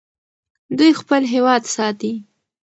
[0.77, 2.13] دوی خپل هېواد ساتي.